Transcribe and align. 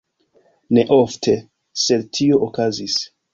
Ne 0.77 0.85
ofte, 0.95 1.35
sed 1.83 2.09
tio 2.21 2.41
okazis. 2.47 2.99